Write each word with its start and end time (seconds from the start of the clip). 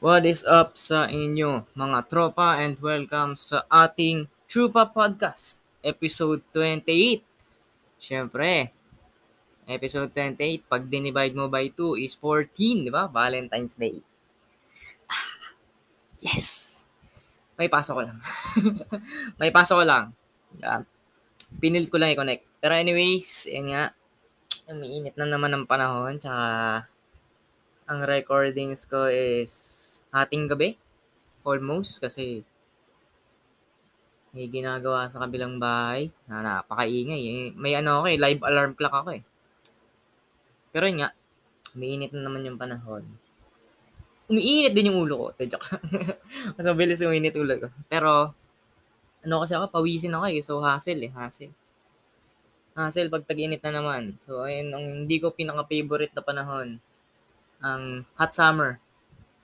What 0.00 0.24
is 0.24 0.48
up 0.48 0.80
sa 0.80 1.12
inyo 1.12 1.68
mga 1.76 2.08
tropa 2.08 2.56
and 2.56 2.80
welcome 2.80 3.36
sa 3.36 3.68
ating 3.68 4.32
Trupa 4.48 4.88
Podcast, 4.88 5.60
episode 5.84 6.40
28. 6.56 7.20
Siyempre, 8.00 8.72
episode 9.68 10.08
28, 10.08 10.64
pag 10.64 10.88
dinivide 10.88 11.36
mo 11.36 11.52
by 11.52 11.68
2 11.76 12.00
is 12.00 12.16
14, 12.16 12.88
di 12.88 12.88
ba? 12.88 13.12
Valentine's 13.12 13.76
Day. 13.76 14.00
Ah, 15.04 15.52
yes! 16.24 16.88
May 17.60 17.68
pasok 17.68 18.00
ko 18.00 18.02
lang. 18.08 18.18
May 19.44 19.52
pasok 19.52 19.76
ko 19.76 19.84
lang. 19.84 20.16
Yeah. 20.64 20.88
Pinilit 21.60 21.92
ko 21.92 22.00
lang 22.00 22.16
i-connect. 22.16 22.48
Pero 22.56 22.72
anyways, 22.72 23.52
yun 23.52 23.76
nga, 23.76 23.92
umiinit 24.64 25.12
na 25.20 25.28
naman 25.28 25.52
ang 25.52 25.68
panahon, 25.68 26.16
tsaka 26.16 26.88
ang 27.90 28.06
recordings 28.06 28.86
ko 28.86 29.10
is 29.10 29.50
hating 30.14 30.46
gabi. 30.46 30.78
Almost 31.42 31.98
kasi 31.98 32.46
may 34.30 34.46
ginagawa 34.46 35.10
sa 35.10 35.26
kabilang 35.26 35.58
bahay 35.58 36.14
na 36.30 36.38
napakaingay. 36.38 37.18
Eh. 37.18 37.50
May 37.58 37.74
ano 37.74 37.98
ako 37.98 38.06
eh, 38.14 38.18
live 38.22 38.42
alarm 38.46 38.78
clock 38.78 38.94
ako 38.94 39.18
eh. 39.18 39.22
Pero 40.70 40.86
yun 40.86 41.02
nga, 41.02 41.10
umiinit 41.74 42.14
na 42.14 42.22
naman 42.22 42.46
yung 42.46 42.54
panahon. 42.54 43.02
Umiinit 44.30 44.70
din 44.70 44.94
yung 44.94 45.02
ulo 45.02 45.14
ko. 45.18 45.28
Te, 45.34 45.50
joke 45.50 45.66
Mas 46.54 46.62
mabilis 46.62 47.02
umiinit 47.02 47.34
ulo 47.34 47.58
ko. 47.58 47.68
Pero, 47.90 48.30
ano 49.26 49.34
kasi 49.42 49.58
ako, 49.58 49.66
pawisin 49.74 50.14
ako 50.14 50.26
eh. 50.30 50.38
So, 50.38 50.62
hassle 50.62 51.10
eh, 51.10 51.10
hassle. 51.10 51.50
Hassle 52.78 53.10
pag 53.10 53.26
tag-init 53.26 53.58
na 53.66 53.82
naman. 53.82 54.14
So, 54.22 54.46
ayun, 54.46 54.70
ang 54.70 54.86
hindi 55.02 55.18
ko 55.18 55.34
pinaka-favorite 55.34 56.14
na 56.14 56.22
panahon 56.22 56.78
ang 57.60 58.08
hot 58.16 58.32
summer. 58.32 58.80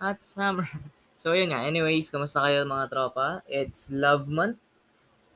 Hot 0.01 0.21
summer. 0.21 0.69
So, 1.17 1.33
yun 1.33 1.49
nga. 1.49 1.65
Anyways, 1.65 2.13
kamusta 2.13 2.45
kayo 2.45 2.69
mga 2.69 2.93
tropa? 2.93 3.41
It's 3.49 3.89
love 3.89 4.29
month. 4.29 4.61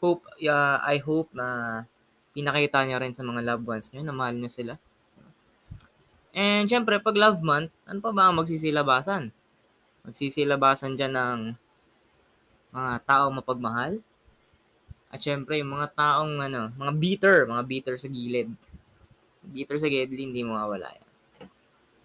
Hope, 0.05 0.29
uh, 0.45 0.77
I 0.85 1.01
hope 1.01 1.33
na 1.33 1.83
pinakita 2.37 2.85
nyo 2.85 3.01
rin 3.01 3.17
sa 3.17 3.25
mga 3.25 3.41
loved 3.41 3.65
ones 3.65 3.89
nyo 3.89 4.05
na 4.05 4.13
mahal 4.13 4.37
nyo 4.37 4.53
sila. 4.53 4.77
And 6.37 6.69
syempre, 6.69 7.01
pag 7.01 7.17
love 7.17 7.41
month, 7.41 7.73
ano 7.89 7.99
pa 8.05 8.13
ba 8.13 8.29
ang 8.29 8.39
magsisilabasan? 8.39 9.33
Magsisilabasan 10.05 11.01
dyan 11.01 11.17
ng 11.17 11.41
mga 12.77 12.93
tao 13.03 13.33
mapagmahal. 13.33 14.05
At 15.11 15.25
syempre, 15.25 15.59
yung 15.59 15.75
mga 15.75 15.97
taong, 15.97 16.45
ano, 16.45 16.77
mga 16.79 16.93
bitter, 16.95 17.37
mga 17.49 17.65
bitter 17.67 17.97
sa 17.99 18.07
gilid. 18.07 18.53
Bitter 19.43 19.81
sa 19.81 19.89
gilid, 19.91 20.13
hindi 20.13 20.45
mawawala 20.47 20.87
yan. 20.93 21.09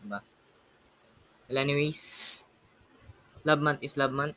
Diba? 0.01 0.19
Well, 1.45 1.61
anyways, 1.61 2.45
love 3.45 3.61
month 3.61 3.85
is 3.85 3.97
love 3.97 4.11
month. 4.11 4.33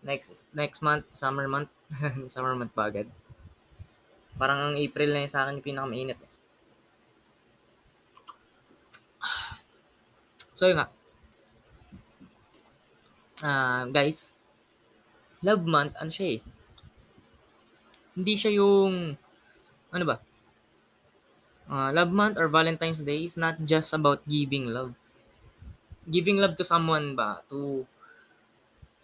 Next 0.00 0.48
next 0.56 0.80
month, 0.80 1.12
summer 1.12 1.44
month. 1.44 1.68
summer 2.32 2.56
month 2.56 2.72
pa 2.72 2.88
agad. 2.88 3.08
Parang 4.38 4.72
ang 4.72 4.76
April 4.78 5.12
na 5.12 5.26
yun 5.26 5.32
sa 5.32 5.44
akin 5.44 5.60
yung 5.60 5.66
pinakamainit. 5.66 6.16
Eh. 6.16 6.32
So 10.58 10.66
yun 10.66 10.82
nga. 10.82 10.88
Uh, 13.38 13.86
guys, 13.94 14.34
love 15.46 15.62
month, 15.62 15.94
ano 15.94 16.10
siya 16.10 16.38
eh. 16.38 16.40
Hindi 18.18 18.34
siya 18.34 18.50
yung, 18.58 19.14
ano 19.94 20.04
ba? 20.06 20.18
Uh, 21.70 21.94
love 21.94 22.10
month 22.10 22.34
or 22.34 22.50
Valentine's 22.50 23.06
Day 23.06 23.22
is 23.22 23.38
not 23.38 23.62
just 23.62 23.94
about 23.94 24.26
giving 24.26 24.66
love 24.66 24.98
giving 26.08 26.40
love 26.40 26.56
to 26.56 26.64
someone 26.64 27.12
ba? 27.12 27.44
To 27.52 27.84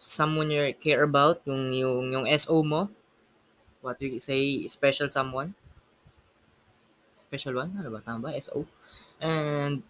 someone 0.00 0.50
you 0.50 0.74
care 0.80 1.04
about, 1.04 1.44
yung, 1.46 1.70
yung, 1.72 2.12
yung 2.12 2.26
SO 2.36 2.64
mo. 2.64 2.90
What 3.84 4.00
we 4.00 4.16
say, 4.18 4.64
special 4.66 5.12
someone. 5.12 5.52
Special 7.14 7.54
one? 7.54 7.76
Ano 7.76 7.92
ba? 7.92 8.00
Tama 8.00 8.28
ba? 8.28 8.36
SO. 8.40 8.64
And, 9.20 9.84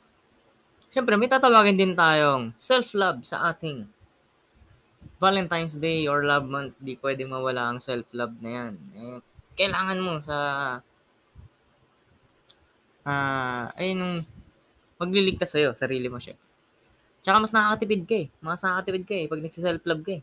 syempre, 0.91 1.15
may 1.15 1.31
tatawagin 1.31 1.79
din 1.79 1.95
tayong 1.95 2.53
self-love 2.59 3.23
sa 3.23 3.55
ating 3.55 3.87
Valentine's 5.23 5.79
Day 5.79 6.11
or 6.11 6.27
Love 6.27 6.47
Month. 6.51 6.75
Di 6.83 6.99
pwedeng 7.01 7.33
mawala 7.33 7.71
ang 7.71 7.79
self-love 7.81 8.35
na 8.43 8.51
yan. 8.51 8.73
Eh, 8.99 9.19
kailangan 9.55 9.99
mo 10.03 10.19
sa 10.19 10.39
ah 13.05 13.69
uh, 13.69 13.77
ay 13.77 13.93
nung 13.93 14.25
magliligtas 14.97 15.53
sa'yo, 15.53 15.77
sarili 15.77 16.09
mo 16.09 16.17
siya. 16.17 16.41
Tsaka 17.25 17.41
mas 17.41 17.57
nakakatipid 17.57 18.03
ka 18.05 18.17
eh. 18.21 18.29
Mas 18.45 18.61
nakakatipid 18.61 19.05
ka 19.09 19.15
eh 19.17 19.25
pag 19.33 19.41
nagsiself-love 19.41 20.03
ka 20.05 20.13
eh. 20.21 20.23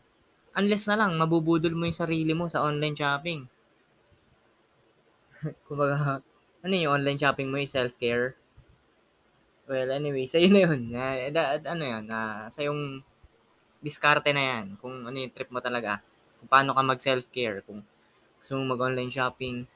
Unless 0.54 0.86
na 0.86 0.96
lang, 1.02 1.18
mabubudol 1.18 1.74
mo 1.74 1.82
yung 1.90 1.98
sarili 1.98 2.30
mo 2.30 2.46
sa 2.46 2.62
online 2.62 2.94
shopping. 2.94 3.50
Kumbaga, 5.66 6.22
ano 6.62 6.72
yung 6.78 6.94
online 7.02 7.18
shopping 7.18 7.50
mo 7.50 7.58
yung 7.58 7.66
self-care? 7.66 8.38
Well, 9.66 9.90
anyway, 9.90 10.30
sa'yo 10.30 10.46
na 10.52 10.60
yun. 10.70 10.80
Uh, 10.94 11.32
da, 11.34 11.58
ano 11.58 11.82
yun, 11.82 12.04
uh, 12.06 12.46
sa 12.46 12.62
yung 12.62 13.02
diskarte 13.82 14.30
na 14.30 14.62
yan. 14.62 14.78
Kung 14.78 15.02
ano 15.02 15.16
yung 15.18 15.34
trip 15.34 15.50
mo 15.50 15.58
talaga. 15.58 15.98
Kung 16.38 16.46
paano 16.46 16.70
ka 16.70 16.82
mag-self-care. 16.86 17.66
Kung 17.66 17.82
gusto 18.38 18.52
mo 18.54 18.78
mag-online 18.78 19.10
shopping. 19.10 19.66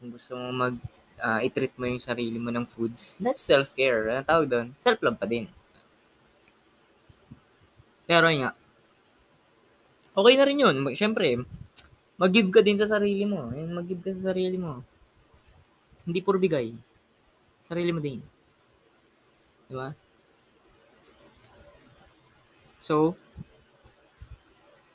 Kung 0.00 0.08
gusto 0.08 0.40
mo 0.40 0.48
mag, 0.54 0.74
uh, 1.20 1.40
i-treat 1.44 1.76
mo 1.76 1.84
yung 1.84 2.00
sarili 2.00 2.40
mo 2.40 2.48
ng 2.48 2.64
foods. 2.64 3.20
That's 3.20 3.44
self-care. 3.44 4.08
Ano 4.08 4.24
tawag 4.24 4.48
doon? 4.48 4.66
Self-love 4.80 5.20
pa 5.20 5.28
din. 5.28 5.50
Pero 8.04 8.28
nga, 8.28 8.52
okay 10.12 10.34
na 10.36 10.44
rin 10.46 10.62
yun. 10.62 10.76
Siyempre, 10.92 11.40
mag-give 12.20 12.52
ka 12.52 12.60
din 12.60 12.78
sa 12.78 12.88
sarili 12.88 13.24
mo. 13.24 13.48
mag-give 13.50 14.00
ka 14.04 14.12
sa 14.12 14.32
sarili 14.32 14.60
mo. 14.60 14.84
Hindi 16.04 16.20
puro 16.20 16.36
bigay. 16.36 16.76
Sarili 17.64 17.90
mo 17.90 18.00
din. 18.00 18.20
Di 19.66 19.74
ba? 19.74 19.96
So, 22.76 23.16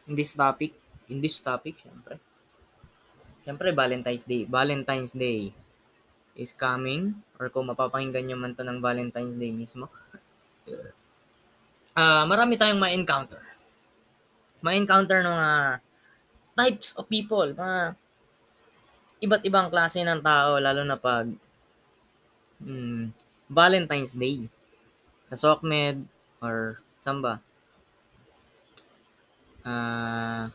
in 0.06 0.14
this 0.14 0.38
topic, 0.38 0.78
in 1.10 1.18
this 1.18 1.42
topic, 1.42 1.82
syempre, 1.82 2.22
syempre, 3.42 3.74
Valentine's 3.74 4.30
Day. 4.30 4.46
Valentine's 4.46 5.18
Day 5.18 5.50
is 6.38 6.54
coming, 6.54 7.18
or 7.42 7.50
kung 7.50 7.66
mapapakinggan 7.66 8.30
nyo 8.30 8.38
man 8.38 8.54
to 8.54 8.62
ng 8.62 8.78
Valentine's 8.78 9.34
Day 9.34 9.50
mismo, 9.50 9.90
uh, 11.96 12.24
marami 12.26 12.60
tayong 12.60 12.82
ma-encounter. 12.82 13.42
Ma-encounter 14.60 15.24
ng 15.24 15.32
mga 15.32 15.62
types 16.60 16.92
of 17.00 17.08
people, 17.08 17.48
mga 17.56 17.96
iba't 19.24 19.44
ibang 19.48 19.68
klase 19.72 20.04
ng 20.04 20.20
tao, 20.20 20.60
lalo 20.60 20.82
na 20.84 21.00
pag 21.00 21.28
hmm, 22.60 23.12
Valentine's 23.48 24.16
Day. 24.16 24.48
Sa 25.24 25.38
SOCMED 25.38 26.04
or 26.42 26.82
samba. 26.98 27.40
Ah, 29.62 29.70
uh, 29.70 30.46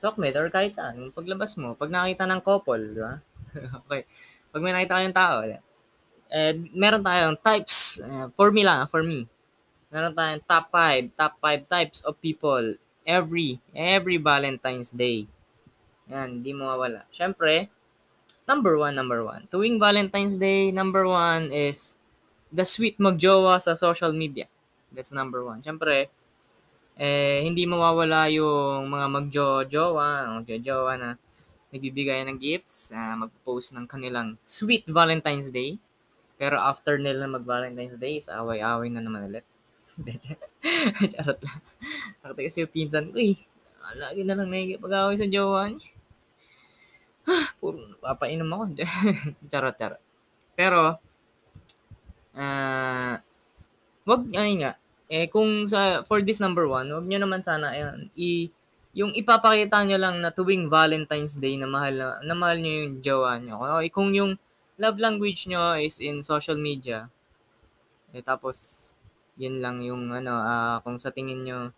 SOCMED 0.00 0.34
or 0.40 0.48
kahit 0.48 0.72
saan, 0.72 1.12
paglabas 1.12 1.54
mo, 1.60 1.76
pag 1.76 1.92
nakita 1.92 2.24
ng 2.24 2.40
couple, 2.40 2.96
di 2.96 3.00
ba? 3.04 3.20
okay. 3.84 4.08
Pag 4.48 4.62
may 4.64 4.72
nakita 4.72 4.96
kayong 4.96 5.16
tao, 5.16 5.36
eh, 5.44 5.60
meron 6.72 7.04
tayong 7.04 7.36
types, 7.36 8.00
uh, 8.00 8.32
for 8.32 8.48
me 8.48 8.64
lang, 8.64 8.88
for 8.88 9.04
me, 9.04 9.28
meron 9.90 10.14
tayong 10.14 10.42
top 10.46 10.70
5, 10.72 11.18
top 11.18 11.34
5 11.42 11.66
types 11.66 11.98
of 12.06 12.14
people 12.22 12.78
every, 13.02 13.58
every 13.74 14.16
Valentine's 14.16 14.94
Day. 14.94 15.26
Yan, 16.06 16.40
hindi 16.40 16.54
mawawala. 16.54 17.06
Siyempre, 17.10 17.66
number 18.46 18.78
one, 18.78 18.94
number 18.94 19.20
one. 19.26 19.50
Tuwing 19.50 19.82
Valentine's 19.82 20.38
Day, 20.38 20.70
number 20.70 21.06
one 21.06 21.50
is 21.50 21.98
the 22.50 22.66
sweet 22.66 22.98
magjowa 22.98 23.58
sa 23.58 23.74
social 23.74 24.14
media. 24.14 24.46
That's 24.90 25.14
number 25.14 25.42
one. 25.42 25.62
Siyempre, 25.62 26.10
eh, 26.98 27.40
hindi 27.46 27.66
mawawala 27.66 28.30
yung 28.30 28.90
mga 28.90 29.06
magjo-jowa, 29.06 30.38
magjo-jowa 30.42 30.92
na 30.98 31.08
nagbibigay 31.70 32.26
ng 32.26 32.38
gifts, 32.38 32.90
uh, 32.90 33.14
mag-post 33.14 33.70
ng 33.74 33.86
kanilang 33.86 34.34
sweet 34.42 34.82
Valentine's 34.90 35.54
Day. 35.54 35.78
Pero 36.34 36.58
after 36.58 36.98
nila 36.98 37.30
mag-Valentine's 37.30 37.94
Day, 38.00 38.18
is 38.18 38.26
away-away 38.26 38.90
na 38.90 39.02
naman 39.04 39.30
ulit. 39.30 39.46
Charot 41.12 41.40
lang. 41.40 41.60
Nakita 42.22 42.40
kasi 42.46 42.58
yung 42.62 42.74
pinsan 42.74 43.06
ko 43.10 43.18
eh. 43.18 43.36
Lagi 43.96 44.22
na 44.22 44.36
lang 44.38 44.48
nakikipag-away 44.52 45.16
sa 45.18 45.26
jowa 45.26 45.70
niya. 45.70 45.90
Puro 47.58 47.98
papainom 48.00 48.50
ako. 48.50 48.64
charot, 49.50 49.76
charot. 49.76 50.02
Pero, 50.54 50.98
ah, 52.36 52.42
uh, 52.42 53.14
wag, 54.08 54.22
ay 54.34 54.52
nga, 54.60 54.72
eh, 55.10 55.26
kung 55.26 55.66
sa, 55.66 56.06
for 56.06 56.22
this 56.22 56.38
number 56.38 56.66
one, 56.70 56.86
wag 56.90 57.06
nyo 57.06 57.18
naman 57.18 57.42
sana, 57.42 57.74
ayan, 57.74 58.10
i, 58.14 58.50
yung 58.94 59.14
ipapakita 59.14 59.82
nyo 59.86 59.98
lang 59.98 60.22
na 60.22 60.30
tuwing 60.34 60.66
Valentine's 60.70 61.38
Day 61.38 61.58
na 61.58 61.66
mahal, 61.70 62.22
na 62.22 62.34
mahal 62.34 62.58
nyo 62.58 62.72
yung 62.86 62.94
jowa 63.02 63.38
nyo. 63.38 63.58
Okay, 63.78 63.90
kung 63.90 64.10
yung 64.14 64.38
love 64.78 64.98
language 64.98 65.46
nyo 65.46 65.78
is 65.78 65.98
in 65.98 66.22
social 66.22 66.58
media, 66.58 67.10
eh, 68.14 68.22
tapos, 68.22 68.92
Yun 69.40 69.64
lang 69.64 69.80
yung 69.80 70.12
ano, 70.12 70.36
ah, 70.36 70.84
kung 70.84 71.00
sa 71.00 71.08
tingin 71.08 71.40
nyo, 71.48 71.72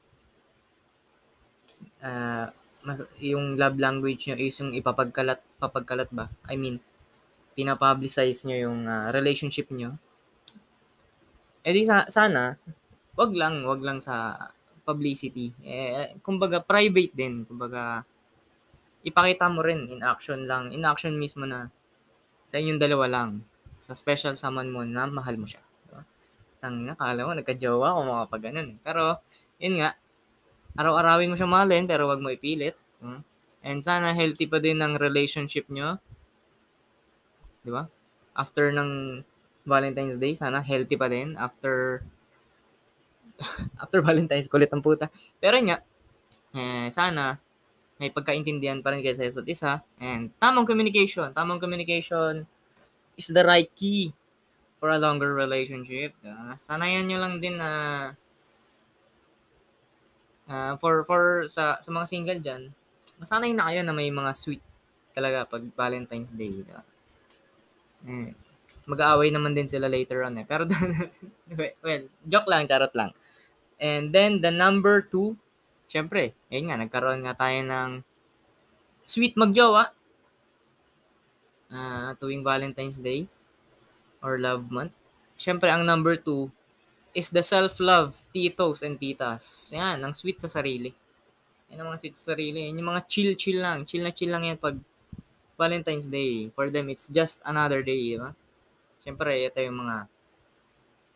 ah, 2.02 2.50
mas, 2.82 3.06
yung 3.22 3.54
love 3.54 3.78
language 3.78 4.26
nyo 4.26 4.36
is 4.36 4.58
yung 4.58 4.74
ipapagkalat, 4.74 5.38
papagkalat 5.62 6.10
ba? 6.10 6.26
I 6.50 6.58
mean, 6.58 6.82
pinapublicize 7.54 8.42
nyo 8.42 8.58
yung 8.58 8.80
ah, 8.90 9.14
relationship 9.14 9.70
nyo. 9.70 9.94
Eh 11.62 11.70
di 11.70 11.86
sa, 11.86 12.02
sana, 12.10 12.58
wag 13.14 13.30
lang, 13.38 13.62
wag 13.62 13.78
lang 13.86 14.02
sa 14.02 14.34
publicity. 14.82 15.54
Eh, 15.62 16.18
kumbaga, 16.26 16.58
private 16.58 17.14
din. 17.14 17.46
Kumbaga, 17.46 18.02
ipakita 19.06 19.46
mo 19.46 19.62
rin 19.62 19.86
in 19.86 20.02
action 20.02 20.46
lang. 20.50 20.74
In 20.74 20.82
action 20.82 21.14
mismo 21.14 21.46
na 21.46 21.70
sa 22.46 22.58
inyong 22.58 22.82
dalawa 22.82 23.06
lang. 23.06 23.46
Sa 23.78 23.94
special 23.94 24.34
someone 24.34 24.70
mo 24.74 24.82
na 24.82 25.06
mahal 25.06 25.38
mo 25.38 25.46
siya. 25.46 25.62
Tangina, 26.62 26.94
kala 26.94 27.26
mo, 27.26 27.34
nagka-jowa 27.34 27.98
kung 27.98 28.06
makapag 28.06 28.42
ganun. 28.54 28.78
Pero, 28.86 29.18
yun 29.58 29.82
nga, 29.82 29.98
araw-arawin 30.78 31.34
mo 31.34 31.34
siya 31.34 31.50
mahalin, 31.50 31.90
pero 31.90 32.06
wag 32.06 32.22
mo 32.22 32.30
ipilit. 32.30 32.78
Hmm? 33.02 33.26
And 33.66 33.82
sana 33.82 34.14
healthy 34.14 34.46
pa 34.46 34.62
din 34.62 34.78
ang 34.78 34.94
relationship 34.94 35.66
nyo. 35.66 35.98
Di 37.66 37.70
ba? 37.74 37.90
After 38.38 38.70
ng 38.70 39.22
Valentine's 39.66 40.22
Day, 40.22 40.38
sana 40.38 40.62
healthy 40.62 40.94
pa 40.94 41.10
din. 41.10 41.34
After 41.34 42.06
after 43.82 43.98
Valentine's, 43.98 44.46
kulit 44.46 44.70
ang 44.70 44.86
puta. 44.86 45.10
Pero 45.42 45.58
yun 45.58 45.74
nga, 45.74 45.78
eh, 46.54 46.86
sana 46.94 47.42
may 47.98 48.10
pagkaintindihan 48.10 48.82
pa 48.82 48.94
rin 48.94 49.02
kayo 49.02 49.14
sa 49.14 49.26
isa't 49.26 49.46
isa. 49.46 49.72
And 49.98 50.30
tamang 50.38 50.66
communication. 50.66 51.30
Tamang 51.34 51.62
communication 51.62 52.46
is 53.18 53.30
the 53.30 53.42
right 53.46 53.70
key 53.74 54.14
for 54.82 54.90
a 54.90 54.98
longer 54.98 55.30
relationship. 55.30 56.10
Uh, 56.26 56.58
sanayan 56.58 57.06
nyo 57.06 57.22
lang 57.22 57.38
din 57.38 57.54
na 57.54 57.70
uh, 60.50 60.74
for 60.82 61.06
for 61.06 61.46
sa 61.46 61.78
sa 61.78 61.90
mga 61.94 62.10
single 62.10 62.42
diyan, 62.42 62.74
masanay 63.22 63.54
na 63.54 63.70
kayo 63.70 63.86
na 63.86 63.94
may 63.94 64.10
mga 64.10 64.34
sweet 64.34 64.58
talaga 65.14 65.46
pag 65.46 65.62
Valentine's 65.78 66.34
Day. 66.34 66.66
Diba? 66.66 66.82
Eh, 68.10 68.34
mag-aaway 68.90 69.30
naman 69.30 69.54
din 69.54 69.70
sila 69.70 69.86
later 69.86 70.26
on 70.26 70.42
eh. 70.42 70.46
Pero, 70.50 70.66
well, 71.86 72.02
joke 72.26 72.50
lang, 72.50 72.66
charot 72.66 72.90
lang. 72.98 73.14
And 73.78 74.10
then, 74.10 74.42
the 74.42 74.50
number 74.50 75.06
two, 75.06 75.38
syempre, 75.86 76.34
ayun 76.50 76.74
nga, 76.74 76.82
nagkaroon 76.82 77.22
nga 77.22 77.38
tayo 77.38 77.62
ng 77.62 77.90
sweet 79.06 79.38
magjowa 79.38 79.94
uh, 81.70 82.10
tuwing 82.18 82.42
Valentine's 82.42 82.98
Day 82.98 83.30
or 84.22 84.38
love 84.38 84.70
month. 84.70 84.94
Syempre, 85.36 85.68
ang 85.68 85.82
number 85.82 86.14
two 86.16 86.54
is 87.12 87.28
the 87.28 87.44
self-love, 87.44 88.24
titos 88.32 88.80
and 88.80 88.96
titas. 88.96 89.74
Yan, 89.74 90.00
ang 90.00 90.14
sweet 90.16 90.40
sa 90.40 90.48
sarili. 90.48 90.94
Yan 91.68 91.84
ang 91.84 91.92
mga 91.92 92.00
sweet 92.00 92.16
sa 92.16 92.32
sarili. 92.32 92.70
Yan 92.70 92.80
yung 92.80 92.90
mga 92.94 93.04
chill-chill 93.10 93.60
lang. 93.60 93.84
Chill 93.84 94.06
na 94.06 94.14
chill 94.14 94.32
lang 94.32 94.48
yan 94.48 94.56
pag 94.56 94.78
Valentine's 95.58 96.08
Day. 96.08 96.48
For 96.54 96.72
them, 96.72 96.88
it's 96.88 97.10
just 97.12 97.44
another 97.44 97.84
day, 97.84 98.16
di 98.16 98.18
ba? 98.20 98.32
Siyempre, 99.04 99.34
ito 99.34 99.58
yung 99.60 99.84
mga 99.84 100.08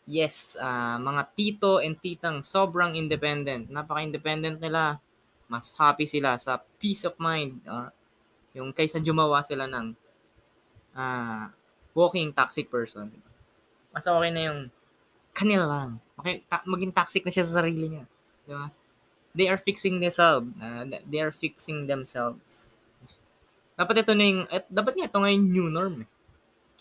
yes, 0.06 0.54
uh, 0.62 0.96
mga 1.02 1.22
tito 1.34 1.82
and 1.82 1.98
titang 1.98 2.40
sobrang 2.40 2.94
independent. 2.94 3.68
Napaka-independent 3.68 4.62
nila. 4.62 5.02
Mas 5.46 5.74
happy 5.78 6.06
sila 6.06 6.38
sa 6.38 6.58
peace 6.78 7.06
of 7.06 7.14
mind. 7.22 7.62
Uh, 7.66 7.90
yung 8.56 8.72
kaysa 8.72 8.98
jumawa 9.02 9.44
sila 9.44 9.68
ng 9.68 9.94
uh, 10.96 11.46
walking 11.96 12.28
toxic 12.36 12.68
person. 12.68 13.08
Mas 13.96 14.04
okay 14.04 14.28
na 14.28 14.52
yung 14.52 14.60
kanila 15.32 15.64
lang. 15.64 15.90
Okay, 16.20 16.44
ta- 16.44 16.64
maging 16.68 16.92
toxic 16.92 17.24
na 17.24 17.32
siya 17.32 17.48
sa 17.48 17.64
sarili 17.64 17.88
niya. 17.88 18.04
Di 18.44 18.52
ba? 18.52 18.68
They 19.32 19.48
are 19.48 19.56
fixing 19.56 19.96
themselves. 20.00 20.52
Uh, 20.60 20.84
they 21.08 21.20
are 21.24 21.32
fixing 21.32 21.88
themselves. 21.88 22.76
Dapat 23.76 24.04
ito 24.04 24.12
na 24.12 24.24
yung, 24.24 24.40
at 24.52 24.68
dapat 24.68 24.96
nga 24.96 25.08
ito 25.08 25.16
ngayon 25.20 25.42
new 25.48 25.68
norm. 25.72 26.04
Eh. 26.04 26.08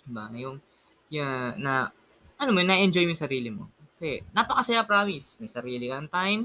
Diba? 0.04 0.28
Yung, 0.36 0.60
yeah, 1.08 1.56
na, 1.56 1.92
ano 2.36 2.50
mo, 2.52 2.60
na-enjoy 2.64 3.08
mo 3.08 3.16
yung 3.16 3.24
sarili 3.24 3.52
mo. 3.52 3.72
Kasi, 3.96 4.24
napakasaya 4.36 4.88
promise. 4.88 5.40
May 5.40 5.52
sarili 5.52 5.88
kang 5.92 6.12
time 6.12 6.42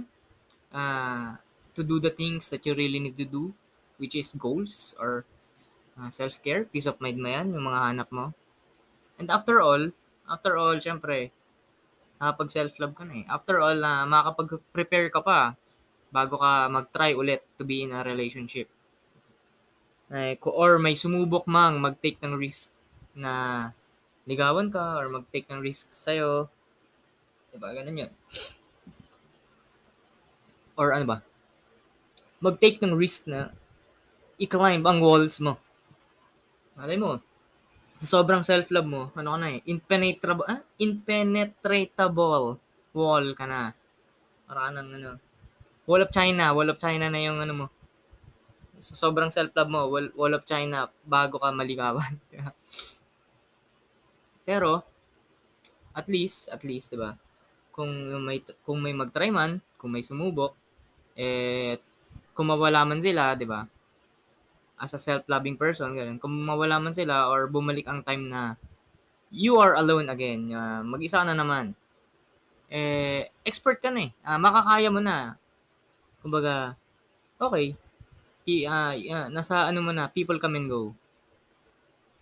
uh, 0.75 1.39
to 1.75 1.83
do 1.83 2.03
the 2.03 2.11
things 2.11 2.51
that 2.51 2.63
you 2.67 2.75
really 2.75 2.99
need 2.99 3.19
to 3.19 3.27
do, 3.27 3.55
which 4.03 4.19
is 4.19 4.35
goals 4.35 4.99
or 4.99 5.23
uh, 5.95 6.11
self-care, 6.11 6.67
peace 6.67 6.91
of 6.91 6.99
mind 6.99 7.23
mo 7.23 7.31
yan, 7.31 7.55
yung 7.55 7.67
mga 7.71 7.81
hanap 7.87 8.11
mo. 8.11 8.35
And 9.21 9.29
after 9.29 9.61
all, 9.61 9.93
after 10.25 10.57
all, 10.57 10.81
syempre, 10.81 11.29
nakapag 12.17 12.49
self-love 12.49 12.97
ka 12.97 13.05
na 13.05 13.21
eh. 13.21 13.25
After 13.29 13.61
all, 13.61 13.77
na 13.77 14.03
uh, 14.03 14.05
makakapag-prepare 14.09 15.13
ka 15.13 15.21
pa 15.21 15.61
bago 16.09 16.41
ka 16.41 16.73
mag-try 16.73 17.13
ulit 17.13 17.45
to 17.61 17.69
be 17.69 17.85
in 17.85 17.93
a 17.93 18.01
relationship. 18.01 18.73
Like, 20.09 20.41
or 20.49 20.81
may 20.81 20.97
sumubok 20.97 21.45
mang 21.45 21.85
mag-take 21.85 22.17
ng 22.25 22.33
risk 22.35 22.73
na 23.13 23.71
ligawan 24.25 24.73
ka 24.73 24.97
or 24.97 25.13
mag-take 25.13 25.47
ng 25.53 25.61
risk 25.61 25.93
sa'yo. 25.93 26.49
Diba? 27.53 27.77
Ganun 27.77 28.09
yun. 28.09 28.13
Or 30.81 30.97
ano 30.97 31.05
ba? 31.05 31.19
Mag-take 32.41 32.81
ng 32.81 32.97
risk 32.97 33.29
na 33.29 33.53
i-climb 34.41 34.81
ang 34.89 35.05
walls 35.05 35.45
mo. 35.45 35.61
Malay 36.81 36.97
mo, 36.97 37.21
sa 38.01 38.17
sobrang 38.17 38.41
self-love 38.41 38.89
mo, 38.89 39.03
ano 39.13 39.37
ka 39.37 39.39
na 39.45 39.49
eh, 39.53 39.61
impenetrable, 39.69 40.49
ah? 40.49 40.65
impenetratable 40.81 42.57
wall 42.97 43.27
ka 43.37 43.45
na. 43.45 43.77
Para 44.49 44.65
ka 44.65 44.71
ng 44.73 44.89
ano, 44.97 45.21
wall 45.85 46.09
of 46.09 46.11
China, 46.11 46.57
wall 46.57 46.73
of 46.73 46.81
China 46.81 47.13
na 47.13 47.21
yung 47.21 47.45
ano 47.45 47.53
mo. 47.53 47.67
Sa 48.81 48.97
sobrang 48.97 49.29
self-love 49.29 49.69
mo, 49.69 49.85
wall, 49.93 50.09
wall 50.17 50.33
of 50.33 50.49
China, 50.49 50.89
bago 51.05 51.37
ka 51.37 51.53
maligawan. 51.53 52.17
Pero, 54.49 54.81
at 55.93 56.09
least, 56.09 56.49
at 56.49 56.65
least, 56.65 56.97
di 56.97 56.99
ba? 57.05 57.13
Kung 57.69 57.93
may, 58.25 58.41
kung 58.65 58.81
may 58.81 58.97
mag-try 58.97 59.29
man, 59.29 59.61
kung 59.77 59.93
may 59.93 60.01
sumubok, 60.01 60.57
eh, 61.21 61.77
kung 62.33 62.49
mawala 62.49 62.89
man 62.89 63.05
sila, 63.05 63.37
di 63.37 63.45
ba? 63.45 63.61
As 64.81 64.97
a 64.97 65.01
self-loving 65.01 65.61
person, 65.61 65.93
ganun. 65.93 66.17
Kung 66.17 66.33
mawala 66.33 66.81
man 66.81 66.97
sila 66.97 67.29
or 67.29 67.47
bumalik 67.53 67.85
ang 67.85 68.01
time 68.01 68.33
na 68.33 68.57
you 69.29 69.61
are 69.61 69.77
alone 69.77 70.09
again, 70.09 70.51
uh, 70.57 70.81
mag-isa 70.81 71.21
na 71.23 71.37
naman, 71.37 71.77
eh, 72.73 73.29
expert 73.45 73.79
ka 73.79 73.93
na 73.93 74.09
eh. 74.09 74.11
Uh, 74.25 74.41
makakaya 74.41 74.89
mo 74.89 75.05
na. 75.05 75.37
Kumbaga, 76.25 76.75
okay, 77.37 77.77
I, 78.49 78.57
uh, 78.67 78.95
uh, 78.97 79.27
nasa 79.29 79.69
ano 79.69 79.85
mo 79.85 79.93
na, 79.93 80.09
people 80.09 80.41
come 80.41 80.57
and 80.57 80.73
go. 80.73 80.97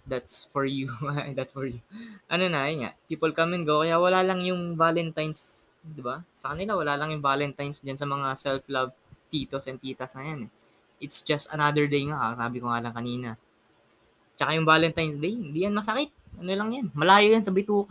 That's 0.09 0.43
for 0.51 0.67
you. 0.67 0.91
That's 1.39 1.55
for 1.55 1.65
you. 1.65 1.79
Ano 2.27 2.51
na, 2.51 2.67
yun 2.67 2.85
nga, 2.85 2.99
people 3.07 3.31
come 3.31 3.55
and 3.55 3.65
go, 3.65 3.87
kaya 3.87 4.03
wala 4.03 4.27
lang 4.27 4.43
yung 4.43 4.75
Valentine's, 4.75 5.71
di 5.81 6.03
ba? 6.03 6.27
Sa 6.35 6.53
kanila, 6.53 6.75
wala 6.75 6.99
lang 6.99 7.15
yung 7.15 7.23
Valentine's 7.23 7.81
dyan 7.81 7.97
sa 7.97 8.09
mga 8.09 8.35
self-love 8.35 8.93
titos 9.29 9.69
and 9.71 9.79
titas 9.79 10.17
na 10.19 10.25
yan 10.27 10.49
eh 10.49 10.58
it's 10.99 11.23
just 11.23 11.51
another 11.55 11.87
day 11.87 12.07
nga, 12.07 12.35
sabi 12.35 12.59
ko 12.63 12.71
nga 12.71 12.83
lang 12.83 12.95
kanina. 12.95 13.39
Tsaka 14.39 14.55
yung 14.55 14.69
Valentine's 14.69 15.19
Day, 15.19 15.35
hindi 15.35 15.67
yan 15.67 15.75
masakit. 15.75 16.15
Ano 16.39 16.51
lang 16.55 16.71
yan, 16.71 16.87
malayo 16.95 17.35
yan 17.35 17.43
sa 17.43 17.51
bituka. 17.51 17.91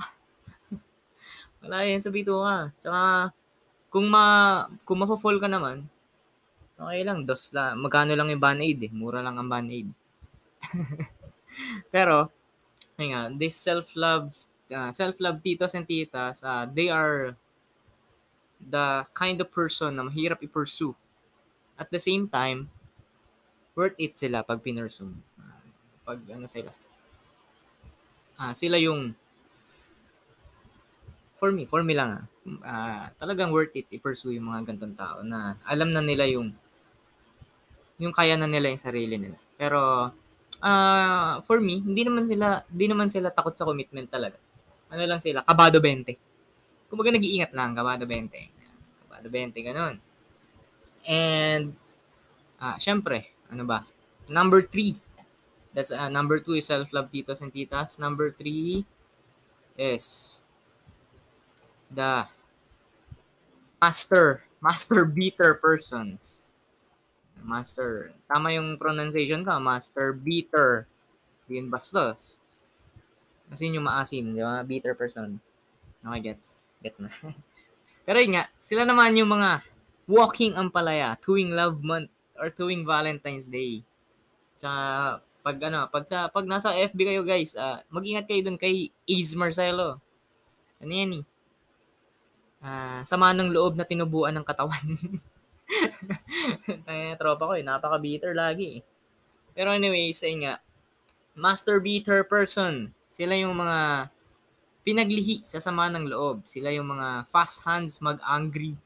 malayo 1.64 1.92
yan 1.92 2.04
sa 2.04 2.12
bituka. 2.12 2.72
Tsaka, 2.80 3.02
kung 3.92 4.08
ma, 4.08 4.24
kung 4.88 5.04
mafo-fall 5.04 5.44
ka 5.44 5.52
naman, 5.52 5.84
okay 6.80 7.04
lang, 7.04 7.28
dos 7.28 7.52
lang. 7.52 7.84
Magkano 7.84 8.16
lang 8.16 8.32
yung 8.32 8.40
band-aid 8.40 8.80
eh. 8.80 8.92
Mura 8.96 9.20
lang 9.20 9.36
ang 9.36 9.52
band-aid. 9.52 9.92
Pero, 11.94 12.32
ayun 12.96 13.10
nga, 13.12 13.24
this 13.36 13.60
self-love, 13.60 14.32
uh, 14.72 14.92
self-love 14.96 15.44
titos 15.44 15.76
and 15.76 15.84
titas, 15.84 16.46
uh, 16.48 16.64
they 16.64 16.88
are 16.88 17.36
the 18.62 19.04
kind 19.12 19.38
of 19.44 19.52
person 19.52 20.00
na 20.00 20.08
mahirap 20.08 20.40
i-pursue. 20.40 20.96
At 21.78 21.92
the 21.92 22.02
same 22.02 22.32
time, 22.32 22.72
worth 23.78 23.94
it 24.02 24.18
sila 24.18 24.42
pag 24.42 24.58
pinursue. 24.66 25.14
Uh, 25.38 25.62
pag 26.02 26.18
ano 26.34 26.50
sila. 26.50 26.74
Ah, 28.42 28.58
sila 28.58 28.82
yung 28.82 29.14
for 31.38 31.54
me, 31.54 31.70
for 31.70 31.86
me 31.86 31.94
lang 31.94 32.10
ah. 32.18 32.26
Uh, 32.48 33.06
talagang 33.22 33.54
worth 33.54 33.76
it 33.78 33.86
i-pursue 33.94 34.34
yung 34.34 34.50
mga 34.50 34.74
gantong 34.74 34.98
tao 34.98 35.22
na 35.22 35.62
alam 35.68 35.94
na 35.94 36.02
nila 36.02 36.26
yung 36.26 36.50
yung 38.02 38.16
kaya 38.16 38.34
na 38.34 38.50
nila 38.50 38.74
yung 38.74 38.82
sarili 38.82 39.22
nila. 39.22 39.38
Pero 39.62 40.10
uh, 40.58 41.34
for 41.46 41.62
me, 41.62 41.78
hindi 41.78 42.02
naman 42.02 42.26
sila 42.26 42.66
hindi 42.66 42.86
naman 42.90 43.14
sila 43.14 43.30
takot 43.30 43.54
sa 43.54 43.70
commitment 43.70 44.10
talaga. 44.10 44.42
Ano 44.90 45.04
lang 45.06 45.22
sila, 45.22 45.46
kabado 45.46 45.78
20. 45.78 46.90
Kumbaga 46.90 47.14
nag-iingat 47.14 47.52
lang, 47.54 47.78
kabado 47.78 48.10
20. 48.10 49.06
Kabado 49.06 49.28
20 49.30 49.68
ganun. 49.70 49.96
And 51.06 51.78
ah, 52.58 52.80
syempre, 52.82 53.37
ano 53.52 53.64
ba? 53.64 53.84
Number 54.28 54.64
three. 54.64 55.00
That's 55.72 55.94
uh, 55.94 56.10
number 56.10 56.42
two 56.42 56.58
is 56.58 56.68
self-love 56.68 57.14
titos 57.14 57.40
and 57.40 57.54
titas. 57.54 58.02
Number 58.02 58.34
three 58.34 58.84
is 59.78 60.42
the 61.88 62.26
master, 63.78 64.44
master 64.60 65.06
beater 65.06 65.54
persons. 65.56 66.52
Master. 67.46 68.12
Tama 68.26 68.58
yung 68.58 68.76
pronunciation 68.76 69.46
ka, 69.46 69.62
master 69.62 70.12
beater. 70.12 70.90
Yun 71.48 71.70
bastos. 71.70 72.42
Kasi 73.48 73.72
yun 73.72 73.80
yung 73.80 73.88
maasim, 73.88 74.36
di 74.36 74.44
ba? 74.44 74.60
Beater 74.68 74.92
person. 74.98 75.40
Okay, 76.04 76.34
gets. 76.34 76.68
Gets 76.84 77.00
na. 77.00 77.10
Pero 78.08 78.18
yun 78.20 78.36
nga, 78.36 78.52
sila 78.60 78.84
naman 78.84 79.16
yung 79.16 79.32
mga 79.32 79.64
walking 80.08 80.56
ampalaya 80.56 81.20
tuwing 81.20 81.52
love 81.52 81.84
month 81.84 82.12
or 82.38 82.54
tuwing 82.54 82.86
Valentine's 82.86 83.50
Day. 83.50 83.82
Tsaka 84.62 85.22
pag 85.42 85.58
ano, 85.64 85.88
pag 85.90 86.06
sa 86.06 86.28
pag 86.28 86.46
nasa 86.46 86.76
FB 86.76 87.00
kayo 87.08 87.24
guys, 87.26 87.56
uh, 87.56 87.82
mag-ingat 87.90 88.28
kayo 88.28 88.46
dun 88.46 88.60
kay 88.60 88.94
Ace 89.10 89.34
Marcelo. 89.38 89.98
Ano 90.78 90.92
yan 90.92 91.22
eh? 91.22 91.26
Uh, 92.58 93.02
sama 93.06 93.34
ng 93.34 93.54
loob 93.54 93.78
na 93.78 93.86
tinubuan 93.86 94.34
ng 94.34 94.46
katawan. 94.46 94.76
eh, 96.90 97.14
tropa 97.16 97.44
ko 97.48 97.54
eh, 97.56 97.64
napaka-bitter 97.64 98.34
lagi 98.34 98.80
eh. 98.80 98.82
Pero 99.58 99.74
anyway, 99.74 100.14
sa 100.14 100.30
nga, 100.30 100.62
master 101.38 101.82
beater 101.82 102.26
person. 102.26 102.94
Sila 103.08 103.38
yung 103.38 103.58
mga 103.58 104.10
pinaglihi 104.86 105.42
sa 105.46 105.58
sama 105.58 105.90
ng 105.90 106.10
loob. 106.10 106.46
Sila 106.46 106.74
yung 106.74 106.92
mga 106.92 107.26
fast 107.30 107.66
hands 107.66 108.00
mag-angry. 108.00 108.78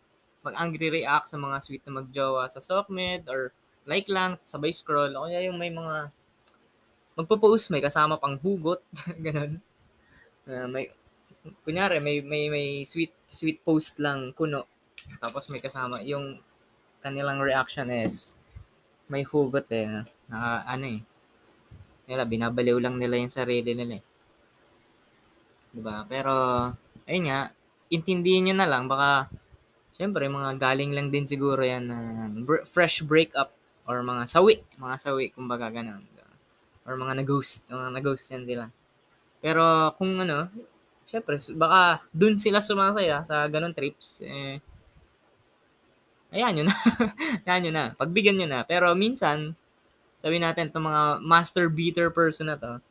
Mag-angry 0.41 0.89
react 0.89 1.29
sa 1.29 1.38
mga 1.38 1.57
sweet 1.62 1.83
na 1.86 2.01
magjowa 2.01 2.50
sa 2.50 2.62
sockmed 2.62 3.29
or 3.29 3.53
like 3.86 4.10
lang, 4.10 4.38
sabay 4.45 4.74
scroll. 4.74 5.13
O 5.17 5.29
kaya 5.29 5.45
yung 5.45 5.57
may 5.62 5.69
mga 5.69 6.10
magpo-post, 7.17 7.69
may 7.69 7.83
kasama 7.83 8.17
pang 8.17 8.38
hugot. 8.39 8.81
Ganun. 9.25 9.62
Uh, 10.50 10.67
may, 10.69 10.89
kunyari, 11.65 12.01
may, 12.01 12.21
may, 12.21 12.50
may 12.50 12.67
sweet, 12.81 13.13
sweet 13.29 13.62
post 13.62 14.01
lang, 14.01 14.33
kuno. 14.33 14.65
Tapos 15.21 15.50
may 15.50 15.62
kasama, 15.62 16.01
yung 16.01 16.41
kanilang 17.01 17.41
reaction 17.41 17.89
is, 17.89 18.38
may 19.10 19.25
hugot 19.25 19.65
eh. 19.74 20.05
Naka, 20.29 20.65
ano 20.65 20.86
eh, 20.88 21.01
nila, 22.05 22.24
binabaliw 22.25 22.77
lang 22.77 22.95
nila 22.98 23.17
yung 23.19 23.33
sarili 23.33 23.74
nila 23.74 24.00
eh. 24.00 24.03
Diba? 25.71 26.03
Pero, 26.07 26.33
ayun 27.07 27.25
nga, 27.31 27.51
intindihin 27.91 28.51
nyo 28.51 28.55
na 28.60 28.67
lang, 28.69 28.86
baka, 28.91 29.31
syempre, 30.01 30.25
mga 30.25 30.58
galing 30.58 30.98
lang 30.98 31.13
din 31.13 31.29
siguro 31.29 31.62
yan 31.62 31.86
na 31.86 32.25
uh, 32.25 32.65
fresh 32.65 33.05
breakup 33.05 33.53
or 33.86 34.01
mga 34.01 34.25
sawi, 34.25 34.65
mga 34.81 34.98
sawi, 34.98 35.29
kumbaga 35.29 35.70
ganun. 35.70 36.01
Or 36.81 36.98
mga 36.98 37.22
nag-ghost, 37.22 37.70
mga 37.70 37.93
nag-ghost 37.93 38.25
yan 38.34 38.43
sila. 38.50 38.65
Pero, 39.46 39.62
kung 40.01 40.17
ano, 40.17 40.50
syempre, 41.05 41.38
baka 41.53 42.01
dun 42.10 42.34
sila 42.41 42.58
sumasaya 42.65 43.22
sa 43.22 43.46
ganun 43.46 43.77
trips, 43.77 44.25
eh, 44.25 44.58
ayan 46.34 46.65
yun 46.65 46.67
na. 46.74 46.77
ayan 47.46 47.70
yun 47.70 47.75
na. 47.77 47.86
Pagbigyan 47.93 48.41
nyo 48.41 48.48
na. 48.50 48.65
Pero 48.65 48.89
minsan, 48.98 49.53
sabi 50.17 50.41
natin, 50.41 50.74
itong 50.74 50.89
mga 50.89 51.03
master 51.22 51.70
beater 51.70 52.10
person 52.10 52.50
na 52.50 52.58
to, 52.58 52.81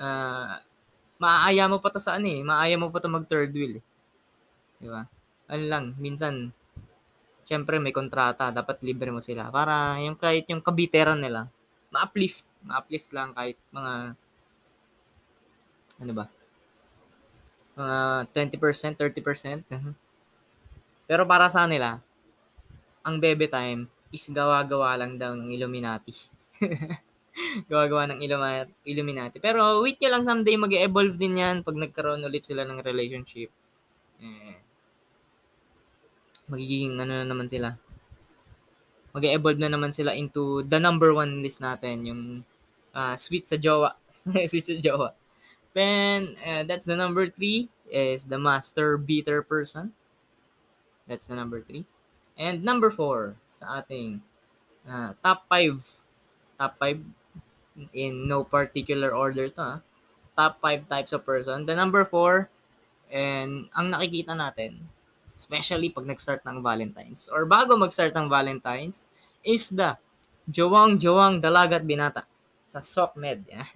uh, 0.00 0.56
maaaya 1.20 1.68
mo 1.68 1.76
pa 1.76 1.92
to 1.92 2.00
sa 2.00 2.16
ano 2.16 2.24
eh, 2.24 2.40
maaaya 2.40 2.80
mo 2.80 2.88
pa 2.88 3.04
to 3.04 3.12
mag 3.12 3.28
third 3.28 3.52
wheel 3.52 3.82
eh. 3.82 3.84
Di 4.80 4.88
ba? 4.88 5.04
Ano 5.48 5.64
lang, 5.64 5.84
minsan, 5.96 6.52
syempre 7.48 7.80
may 7.80 7.96
kontrata, 7.96 8.52
dapat 8.52 8.84
libre 8.84 9.08
mo 9.08 9.24
sila. 9.24 9.48
Para 9.48 9.96
yung 10.04 10.20
kahit 10.20 10.44
yung 10.52 10.60
kabiteran 10.60 11.18
nila, 11.18 11.48
ma-uplift, 11.88 12.44
ma-uplift 12.60 13.08
lang 13.16 13.32
kahit 13.32 13.56
mga, 13.72 14.12
ano 16.04 16.12
ba, 16.12 16.24
mga 17.78 17.98
20%, 18.36 19.00
30%. 19.00 19.64
Pero 21.08 21.24
para 21.24 21.48
sa 21.48 21.64
nila, 21.64 22.04
ang 23.00 23.16
bebe 23.16 23.48
time 23.48 23.88
is 24.12 24.28
gawa-gawa 24.28 25.00
lang 25.00 25.16
daw 25.16 25.32
ng 25.32 25.48
Illuminati. 25.48 26.12
Gawa-gawa 27.70 28.12
ng 28.12 28.20
Illuminati. 28.84 29.40
Pero 29.40 29.80
wait 29.80 29.96
nyo 30.02 30.10
lang 30.12 30.26
someday 30.28 30.60
mag-evolve 30.60 31.16
din 31.16 31.40
yan 31.40 31.56
pag 31.64 31.78
nagkaroon 31.78 32.26
ulit 32.26 32.44
sila 32.44 32.68
ng 32.68 32.84
relationship. 32.84 33.48
Eh, 34.20 34.67
magiging 36.48 36.98
ano 36.98 37.22
na 37.22 37.26
naman 37.28 37.48
sila. 37.48 37.76
Mag-evolve 39.12 39.60
na 39.60 39.72
naman 39.72 39.92
sila 39.92 40.12
into 40.12 40.64
the 40.64 40.80
number 40.80 41.12
one 41.14 41.40
list 41.40 41.60
natin, 41.64 42.04
yung 42.04 42.22
uh, 42.92 43.16
sweet 43.16 43.48
sa 43.48 43.56
jowa. 43.56 43.96
sweet 44.50 44.66
sa 44.66 44.76
jowa. 44.76 45.16
Then, 45.72 46.36
uh, 46.42 46.64
that's 46.64 46.88
the 46.88 46.96
number 46.96 47.28
three 47.28 47.68
is 47.88 48.28
the 48.28 48.40
master 48.40 48.96
beater 48.96 49.40
person. 49.40 49.92
That's 51.08 51.28
the 51.28 51.36
number 51.36 51.64
three. 51.64 51.88
And 52.36 52.62
number 52.62 52.92
four 52.92 53.40
sa 53.48 53.80
ating 53.80 54.20
uh, 54.84 55.16
top 55.24 55.48
five 55.48 55.80
top 56.58 56.74
5 56.82 57.94
in 57.94 58.26
no 58.26 58.42
particular 58.42 59.14
order 59.14 59.46
to 59.54 59.62
ha. 59.62 59.74
Top 60.34 60.58
5 60.62 60.90
types 60.90 61.14
of 61.14 61.22
person. 61.22 61.66
The 61.66 61.78
number 61.78 62.02
4 62.02 62.50
and 63.08 63.72
ang 63.72 63.94
nakikita 63.94 64.36
natin 64.36 64.90
especially 65.38 65.94
pag 65.94 66.02
nag-start 66.02 66.42
ng 66.42 66.58
Valentine's 66.58 67.30
or 67.30 67.46
bago 67.46 67.78
mag-start 67.78 68.10
ng 68.18 68.26
Valentine's 68.26 69.06
is 69.46 69.70
the 69.70 69.94
jowang-jowang 70.50 71.38
dalagat 71.38 71.86
binata 71.86 72.26
sa 72.66 72.82
SOCMED. 72.82 73.46
Yeah. 73.46 73.70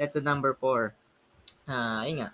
That's 0.00 0.16
the 0.16 0.24
number 0.24 0.56
4. 0.56 0.96
Ah, 1.68 2.02
uh, 2.02 2.08
nga. 2.08 2.32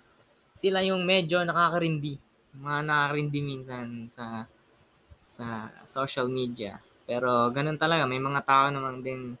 Sila 0.55 0.79
yung 0.81 1.03
medyo 1.03 1.43
nakakarindi. 1.43 2.17
Mga 2.55 2.79
nakakarindi 2.87 3.39
minsan 3.43 4.07
sa 4.07 4.47
sa 5.29 5.69
social 5.85 6.25
media. 6.31 6.81
Pero 7.05 7.51
ganun 7.53 7.77
talaga, 7.77 8.09
may 8.09 8.17
mga 8.17 8.41
tao 8.41 8.65
naman 8.73 9.05
din 9.05 9.37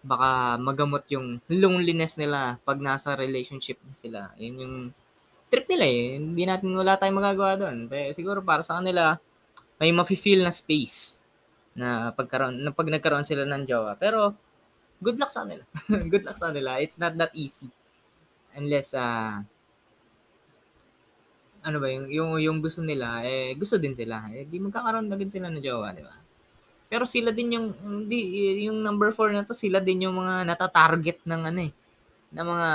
baka 0.00 0.56
magamot 0.56 1.04
yung 1.12 1.44
loneliness 1.48 2.16
nila 2.16 2.56
pag 2.64 2.80
nasa 2.80 3.16
relationship 3.16 3.76
sila. 3.84 4.32
Yun 4.40 4.56
yung 4.60 4.76
trip 5.50 5.66
nila 5.66 5.84
eh. 5.84 6.16
Hindi 6.22 6.42
natin 6.46 6.70
wala 6.72 6.94
tayong 6.96 7.18
magagawa 7.18 7.58
doon. 7.58 7.90
Pero 7.90 8.14
siguro 8.14 8.38
para 8.40 8.62
sa 8.62 8.78
kanila, 8.78 9.18
may 9.82 9.90
mafe-feel 9.90 10.46
na 10.46 10.54
space 10.54 11.20
na 11.74 12.14
pagkaroon 12.14 12.62
na 12.62 12.70
pag 12.70 12.88
nagkaroon 12.88 13.26
sila 13.26 13.42
ng 13.44 13.66
jowa. 13.66 13.98
Pero 13.98 14.32
good 15.02 15.18
luck 15.18 15.28
sa 15.28 15.42
kanila. 15.42 15.66
good 16.12 16.22
luck 16.22 16.38
sa 16.38 16.54
kanila. 16.54 16.78
It's 16.78 16.96
not 16.96 17.18
that 17.18 17.34
easy. 17.34 17.68
Unless 18.54 18.94
uh, 18.94 19.42
ano 21.60 21.76
ba 21.76 21.88
yung 21.92 22.08
yung 22.08 22.30
yung 22.40 22.58
gusto 22.64 22.80
nila 22.80 23.20
eh 23.26 23.52
gusto 23.58 23.76
din 23.76 23.92
sila. 23.92 24.30
Eh 24.32 24.48
di 24.48 24.56
magkakaroon 24.62 25.10
agad 25.10 25.28
sila 25.28 25.50
ng 25.50 25.60
jowa, 25.60 25.92
di 25.92 26.04
ba? 26.04 26.16
Pero 26.90 27.06
sila 27.06 27.30
din 27.30 27.54
yung 27.54 27.66
hindi 27.70 28.18
yung 28.66 28.82
number 28.82 29.14
4 29.14 29.30
na 29.36 29.46
to, 29.46 29.54
sila 29.54 29.78
din 29.78 30.10
yung 30.10 30.18
mga 30.18 30.42
nata-target 30.42 31.22
ng 31.22 31.42
ano 31.46 31.60
eh, 31.70 31.72
ng 32.34 32.46
mga 32.50 32.68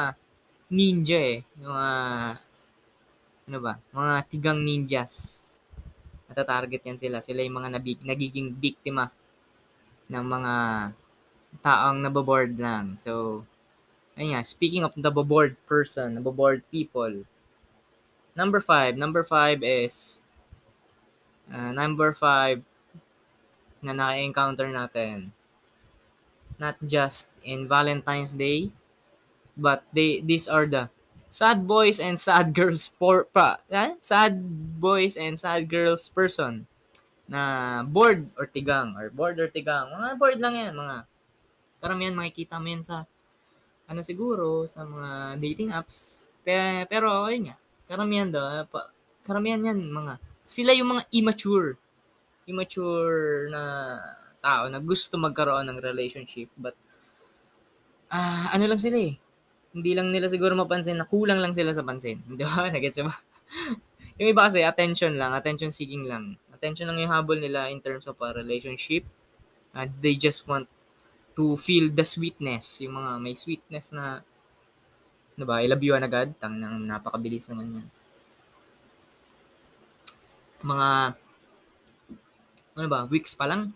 ninja 0.72 1.20
eh, 1.20 1.39
yung 1.60 1.67
mga 1.67 1.91
ano 3.45 3.61
ba, 3.61 3.77
mga 3.93 4.13
tigang 4.25 4.59
ninjas. 4.65 5.15
Nata-target 6.25 6.81
yan 6.81 6.97
sila. 6.97 7.21
Sila 7.21 7.45
yung 7.45 7.61
mga 7.61 7.69
nabig, 7.77 8.01
nagiging 8.01 8.57
biktima 8.57 9.13
ng 10.09 10.25
mga 10.25 10.53
taong 11.61 12.01
naboboard 12.01 12.57
lang. 12.57 12.97
So, 12.97 13.45
ayun 14.17 14.33
nga, 14.33 14.41
speaking 14.41 14.81
of 14.81 14.97
naboboard 14.97 15.53
person, 15.69 16.17
naboboard 16.17 16.65
people, 16.73 17.21
number 18.33 18.57
5, 18.57 18.97
number 18.97 19.21
5 19.21 19.61
is 19.61 20.25
uh, 21.53 21.69
number 21.69 22.17
5 22.17 22.65
na 23.85 23.93
na-encounter 23.93 24.73
natin. 24.73 25.29
Not 26.57 26.81
just 26.81 27.29
in 27.45 27.69
Valentine's 27.69 28.33
Day, 28.33 28.73
but 29.53 29.85
they 29.93 30.23
these 30.23 30.47
are 30.49 30.65
the 30.65 30.89
sad 31.35 31.67
boys 31.67 31.99
and 31.99 32.15
sad 32.15 32.55
girls 32.55 32.87
por 32.87 33.27
pa. 33.27 33.59
Eh? 33.67 33.99
Sad 33.99 34.39
boys 34.79 35.19
and 35.19 35.35
sad 35.35 35.67
girls 35.67 36.07
person 36.07 36.63
na 37.27 37.83
bored 37.83 38.31
or 38.39 38.47
tigang 38.47 38.95
or 38.95 39.11
bored 39.11 39.35
or 39.43 39.51
tigang. 39.51 39.91
Mga 39.91 40.15
bored 40.15 40.39
lang 40.39 40.55
yan, 40.55 40.73
mga 40.79 40.95
karamihan 41.83 42.15
makikita 42.15 42.55
mo 42.55 42.71
yan 42.71 42.87
sa 42.87 43.03
ano 43.91 43.99
siguro 43.99 44.63
sa 44.63 44.87
mga 44.87 45.35
dating 45.43 45.75
apps. 45.75 46.31
Pero, 46.47 46.87
pero 46.87 47.07
ayun 47.27 47.51
nga, 47.51 47.57
karamihan 47.91 48.29
daw, 48.31 48.63
pa, 48.71 48.95
karamihan 49.25 49.59
yan 49.59 49.91
mga 49.91 50.21
sila 50.45 50.71
yung 50.77 50.95
mga 50.95 51.03
immature 51.17 51.73
immature 52.45 53.49
na 53.49 53.61
tao 54.37 54.69
na 54.69 54.77
gusto 54.77 55.17
magkaroon 55.17 55.65
ng 55.65 55.81
relationship 55.81 56.53
but 56.53 56.77
ah 58.13 58.45
uh, 58.45 58.45
ano 58.53 58.69
lang 58.69 58.77
sila 58.77 59.01
eh 59.01 59.17
hindi 59.75 59.91
lang 59.91 60.10
nila 60.10 60.32
siguro 60.32 60.55
mapansin 60.55 60.96
na 60.96 61.03
kulang 61.03 61.44
lang 61.44 61.51
sila 61.51 61.75
sa 61.75 61.84
pansin. 61.84 62.24
Di 62.39 62.48
ba? 62.48 62.72
Nagets 62.72 63.03
ba? 63.03 63.12
yung 64.20 64.32
iba 64.32 64.48
kasi 64.48 64.63
attention 64.63 65.20
lang, 65.20 65.36
attention 65.36 65.70
seeking 65.70 66.08
lang. 66.08 66.39
Attention 66.55 66.88
lang 66.88 67.03
yung 67.03 67.12
habol 67.12 67.38
nila 67.38 67.67
in 67.67 67.84
terms 67.84 68.08
of 68.08 68.15
a 68.24 68.32
relationship. 68.32 69.03
Uh, 69.75 69.86
they 70.00 70.15
just 70.15 70.48
want 70.48 70.72
to 71.36 71.60
feel 71.60 71.91
the 71.91 72.08
sweetness. 72.08 72.79
Yung 72.79 72.96
mga 72.96 73.12
may 73.20 73.36
sweetness 73.36 73.91
na 73.91 74.24
ano 75.36 75.44
ba, 75.44 75.60
I 75.60 75.67
love 75.67 75.84
you 75.84 75.91
agad. 75.91 76.32
Tang 76.39 76.55
nang 76.55 76.88
napakabilis 76.88 77.51
naman 77.51 77.84
yan. 77.84 77.88
mga 80.65 81.13
ano 82.75 82.88
ba, 82.89 83.05
weeks 83.08 83.38
pa 83.38 83.46
lang 83.46 83.72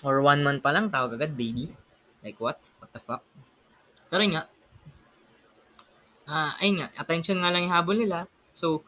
or 0.00 0.24
one 0.24 0.40
month 0.40 0.64
pa 0.64 0.72
lang 0.72 0.88
tawag 0.88 1.20
agad 1.20 1.36
baby. 1.36 1.70
Like 2.24 2.40
what? 2.40 2.58
What 2.80 2.90
the 2.90 2.98
fuck? 2.98 3.22
Pero 4.08 4.24
nga, 4.24 4.48
ah 6.26 6.52
ayun 6.60 6.82
nga, 6.82 6.88
attention 6.98 7.38
nga 7.40 7.50
lang 7.54 7.66
yung 7.66 7.74
habol 7.74 7.96
nila. 7.98 8.26
So, 8.50 8.82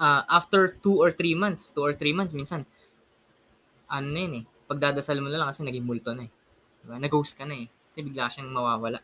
ah 0.00 0.24
after 0.28 0.76
two 0.80 0.96
or 1.00 1.12
three 1.12 1.36
months, 1.36 1.72
two 1.72 1.84
or 1.84 1.96
three 1.96 2.14
months, 2.14 2.32
minsan, 2.36 2.64
ano 3.90 4.06
na 4.06 4.20
yun 4.22 4.34
eh, 4.40 4.44
pagdadasal 4.70 5.18
mo 5.18 5.28
na 5.28 5.42
lang 5.42 5.50
kasi 5.50 5.66
naging 5.66 5.84
multo 5.84 6.14
na 6.14 6.24
eh. 6.24 6.32
Diba? 6.80 6.96
Nag-ghost 6.96 7.36
ka 7.36 7.44
na 7.44 7.58
eh. 7.58 7.68
Kasi 7.90 8.06
bigla 8.06 8.30
siyang 8.30 8.54
mawawala. 8.54 9.02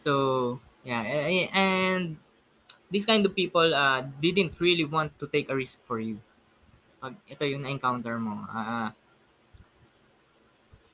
So, 0.00 0.58
yeah. 0.82 1.04
And 1.52 2.16
these 2.88 3.04
kind 3.04 3.24
of 3.26 3.36
people 3.36 3.74
uh, 3.74 4.00
didn't 4.20 4.56
really 4.58 4.88
want 4.88 5.12
to 5.20 5.28
take 5.28 5.52
a 5.52 5.56
risk 5.56 5.84
for 5.84 6.00
you. 6.00 6.18
Pag 6.98 7.20
ito 7.28 7.44
yung 7.44 7.68
na-encounter 7.68 8.16
mo, 8.16 8.48
ah, 8.48 8.96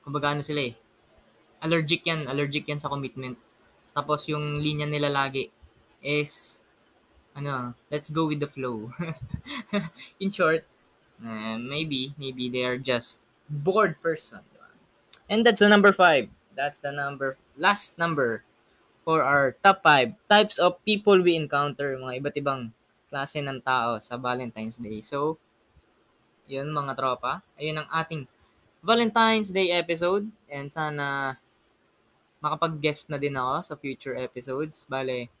kumbaga 0.03 0.35
ano 0.35 0.43
sila 0.43 0.67
eh, 0.67 0.75
allergic 1.63 2.03
yan, 2.03 2.27
allergic 2.27 2.67
yan 2.67 2.83
sa 2.83 2.91
commitment. 2.91 3.39
Tapos 3.93 4.25
yung 4.29 4.59
linya 4.59 4.89
nila 4.89 5.09
lagi 5.09 5.53
is, 6.01 6.61
ano, 7.37 7.77
let's 7.93 8.09
go 8.09 8.25
with 8.25 8.41
the 8.41 8.49
flow. 8.49 8.91
In 10.21 10.33
short, 10.33 10.65
uh, 11.21 11.57
maybe, 11.61 12.17
maybe 12.17 12.49
they 12.49 12.65
are 12.65 12.77
just 12.77 13.21
bored 13.49 14.01
person. 14.01 14.41
And 15.29 15.45
that's 15.45 15.63
the 15.63 15.69
number 15.69 15.93
five. 15.93 16.29
That's 16.53 16.77
the 16.81 16.91
number, 16.91 17.37
last 17.57 17.97
number 17.97 18.43
for 19.03 19.23
our 19.23 19.55
top 19.63 19.83
five 19.83 20.15
types 20.29 20.57
of 20.57 20.79
people 20.87 21.19
we 21.19 21.35
encounter, 21.35 21.95
mga 21.99 22.23
iba't 22.23 22.35
ibang 22.39 22.61
klase 23.11 23.43
ng 23.43 23.59
tao 23.61 23.99
sa 23.99 24.15
Valentine's 24.17 24.79
Day. 24.79 25.03
So, 25.03 25.37
yun 26.47 26.71
mga 26.71 26.95
tropa. 26.97 27.43
Ayun 27.59 27.83
ang 27.83 27.89
ating 27.91 28.25
Valentine's 28.83 29.51
Day 29.51 29.71
episode. 29.75 30.27
And 30.51 30.71
sana 30.71 31.37
makapag-guest 32.43 33.07
na 33.07 33.15
din 33.15 33.39
ako 33.39 33.53
sa 33.63 33.75
future 33.79 34.19
episodes. 34.19 34.83
Bale, 34.91 35.31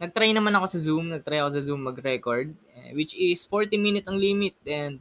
nag-try 0.00 0.32
naman 0.32 0.56
ako 0.56 0.66
sa 0.72 0.80
Zoom. 0.80 1.12
Nag-try 1.12 1.44
ako 1.44 1.50
sa 1.52 1.62
Zoom 1.62 1.84
mag-record. 1.84 2.48
eh, 2.72 2.96
which 2.96 3.12
is 3.12 3.44
40 3.44 3.76
minutes 3.76 4.08
ang 4.08 4.16
limit. 4.16 4.56
And 4.64 4.96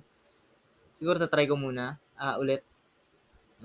siguro 0.92 1.16
tatry 1.16 1.48
ko 1.48 1.56
muna 1.56 1.96
ah, 2.20 2.36
ulit 2.36 2.62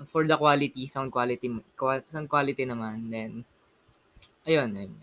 for 0.07 0.23
the 0.23 0.37
quality, 0.39 0.87
sound 0.87 1.11
quality, 1.11 1.51
qual- 1.75 2.05
sound 2.07 2.31
quality 2.31 2.63
naman. 2.63 3.11
Then, 3.11 3.43
ayun, 4.47 4.71
ayun. 4.71 4.95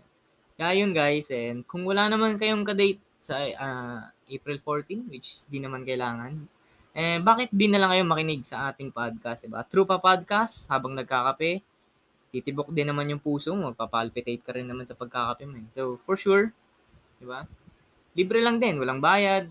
Kaya 0.55 0.71
yun 0.79 0.95
guys, 0.95 1.27
and 1.35 1.67
kung 1.67 1.83
wala 1.83 2.07
naman 2.07 2.39
kayong 2.39 2.63
kadate 2.63 3.03
sa 3.19 3.43
ah, 3.59 4.09
April 4.25 4.57
14, 4.57 5.11
which 5.11 5.27
is 5.35 5.45
di 5.51 5.59
naman 5.59 5.83
kailangan, 5.83 6.33
eh, 6.95 7.19
bakit 7.19 7.51
di 7.51 7.67
na 7.67 7.77
lang 7.77 7.91
kayo 7.91 8.07
makinig 8.07 8.41
sa 8.47 8.71
ating 8.71 8.89
podcast, 8.89 9.43
diba? 9.43 9.61
True 9.67 9.83
pa 9.83 9.99
podcast, 9.99 10.71
habang 10.71 10.95
nagkakape, 10.95 11.59
titibok 12.35 12.75
din 12.75 12.91
naman 12.91 13.07
yung 13.07 13.23
puso 13.23 13.55
mo, 13.55 13.71
magpapalpitate 13.71 14.43
ka 14.43 14.51
rin 14.51 14.67
naman 14.67 14.83
sa 14.83 14.99
pagkakape 14.99 15.47
mo. 15.47 15.55
eh. 15.55 15.67
So, 15.71 15.95
for 16.03 16.19
sure, 16.19 16.51
di 17.19 17.25
ba? 17.25 17.47
Libre 18.11 18.43
lang 18.43 18.59
din, 18.59 18.75
walang 18.75 18.99
bayad. 18.99 19.47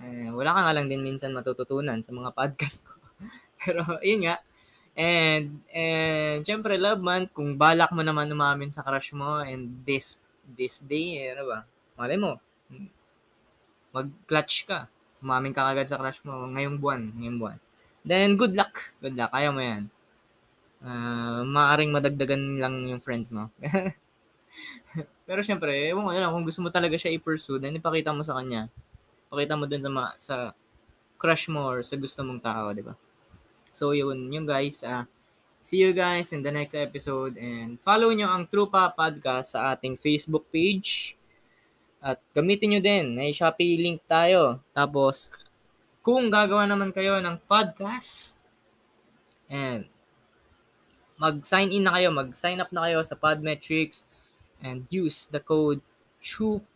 Eh, 0.00 0.32
wala 0.32 0.56
ka 0.56 0.60
nga 0.64 0.74
lang 0.76 0.88
din 0.88 1.04
minsan 1.04 1.36
matututunan 1.36 2.00
sa 2.00 2.12
mga 2.16 2.32
podcast 2.32 2.88
ko. 2.88 2.96
Pero, 3.60 3.84
yun 4.00 4.24
nga. 4.24 4.40
And, 4.96 5.60
and, 5.72 6.40
syempre, 6.44 6.80
love 6.80 7.00
month, 7.04 7.36
kung 7.36 7.56
balak 7.60 7.92
mo 7.92 8.00
naman 8.00 8.32
umamin 8.32 8.72
sa 8.72 8.84
crush 8.84 9.12
mo, 9.12 9.40
and 9.44 9.84
this, 9.84 10.16
this 10.44 10.80
day, 10.80 11.20
eh, 11.20 11.36
ano 11.36 11.48
ba? 11.48 11.58
Malay 12.00 12.16
mo, 12.16 12.40
mag-clutch 13.92 14.64
ka. 14.64 14.88
Umamin 15.22 15.54
ka 15.54 15.68
agad 15.68 15.86
sa 15.86 16.00
crush 16.00 16.24
mo 16.24 16.48
ngayong 16.50 16.80
buwan, 16.80 17.12
ngayong 17.20 17.38
buwan. 17.38 17.58
Then, 18.02 18.34
good 18.34 18.58
luck. 18.58 18.90
Good 18.98 19.14
luck. 19.14 19.30
Kaya 19.30 19.54
mo 19.54 19.62
yan. 19.62 19.86
Ah, 20.82 21.46
maaring 21.46 21.94
madagdagan 21.94 22.58
lang 22.58 22.84
yung 22.90 22.98
friends 22.98 23.30
mo. 23.30 23.48
Pero 25.28 25.40
syempre, 25.46 25.70
ewan 25.88 26.04
ko 26.04 26.10
na 26.12 26.26
lang, 26.26 26.32
kung 26.34 26.44
gusto 26.44 26.60
mo 26.60 26.68
talaga 26.74 26.98
siya 26.98 27.14
i-pursue, 27.14 27.62
then 27.62 27.78
ipakita 27.78 28.10
mo 28.10 28.26
sa 28.26 28.36
kanya. 28.36 28.66
Pakita 29.30 29.54
mo 29.54 29.64
dun 29.70 29.80
sa, 29.80 29.90
ma- 29.90 30.16
sa 30.18 30.36
crush 31.16 31.46
mo 31.46 31.70
or 31.70 31.86
sa 31.86 31.94
gusto 31.94 32.20
mong 32.26 32.42
tao, 32.42 32.74
di 32.74 32.82
ba? 32.82 32.98
So, 33.70 33.94
yun, 33.94 34.28
yun 34.28 34.44
guys. 34.44 34.82
ah 34.82 35.06
see 35.62 35.78
you 35.78 35.94
guys 35.94 36.34
in 36.34 36.42
the 36.42 36.50
next 36.50 36.74
episode 36.74 37.38
and 37.38 37.78
follow 37.78 38.10
nyo 38.10 38.26
ang 38.26 38.50
Trupa 38.50 38.90
Podcast 38.90 39.54
sa 39.54 39.70
ating 39.70 39.94
Facebook 39.94 40.50
page. 40.50 41.14
At 42.02 42.18
gamitin 42.34 42.74
nyo 42.74 42.80
din, 42.82 43.14
may 43.14 43.30
Shopee 43.30 43.78
link 43.78 44.02
tayo. 44.10 44.58
Tapos, 44.74 45.30
kung 46.02 46.34
gagawa 46.34 46.66
naman 46.66 46.90
kayo 46.90 47.22
ng 47.22 47.38
podcast, 47.46 48.42
and 49.46 49.86
mag-sign 51.22 51.70
in 51.70 51.86
na 51.86 51.94
kayo, 51.94 52.10
mag-sign 52.10 52.58
up 52.58 52.74
na 52.74 52.90
kayo 52.90 52.98
sa 53.06 53.14
Podmetrics 53.14 54.10
and 54.58 54.90
use 54.90 55.30
the 55.30 55.38
code 55.38 55.78
TRUE 56.18 56.66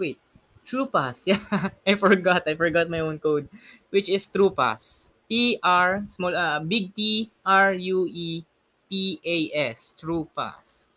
wait, 0.00 0.16
TruePass. 0.64 1.24
Yeah, 1.30 1.44
I 1.84 1.94
forgot. 2.00 2.48
I 2.48 2.56
forgot 2.56 2.88
my 2.88 3.04
own 3.04 3.20
code 3.20 3.52
which 3.92 4.08
is 4.08 4.24
TruePass. 4.24 5.12
T 5.28 5.60
R 5.60 6.08
small 6.08 6.32
uh, 6.32 6.62
big 6.64 6.96
T 6.96 7.28
R 7.44 7.76
U 7.76 8.08
E 8.08 8.48
P 8.88 9.20
A 9.20 9.38
S 9.74 9.92
TruePass. 9.92 10.88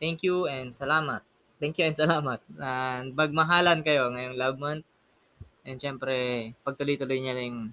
Thank 0.00 0.24
you 0.24 0.48
and 0.48 0.72
salamat. 0.72 1.20
Thank 1.60 1.78
you 1.78 1.84
and 1.84 1.94
salamat. 1.94 2.40
And 2.56 3.12
bagmahalan 3.12 3.84
kayo 3.84 4.08
ngayong 4.08 4.40
love 4.40 4.56
month. 4.56 4.88
And 5.62 5.78
syempre, 5.78 6.50
pagtuloy-tuloy 6.66 7.22
niya 7.22 7.38
lang 7.38 7.70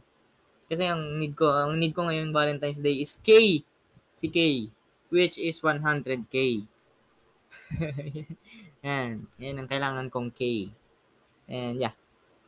kasi 0.70 0.86
ang 0.86 1.18
need 1.18 1.34
ko, 1.34 1.50
ang 1.50 1.82
need 1.82 1.98
ko 1.98 2.06
ngayon 2.06 2.30
Valentine's 2.30 2.78
Day 2.86 3.02
is 3.02 3.18
K. 3.18 3.62
Si 4.20 4.28
K. 4.28 4.68
Which 5.08 5.40
is 5.40 5.64
100K. 5.64 6.68
yan. 8.86 9.32
Yan 9.40 9.56
ang 9.58 9.70
kailangan 9.72 10.12
kong 10.12 10.36
K. 10.36 10.68
And 11.48 11.80
yeah. 11.80 11.96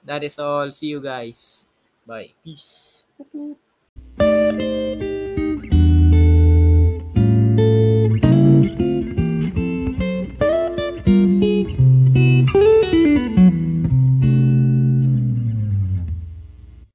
That 0.03 0.27
is 0.27 0.35
all. 0.35 0.75
See 0.75 0.91
you 0.91 0.99
guys. 0.99 1.71
Bye. 2.05 2.35
Peace. 2.43 3.07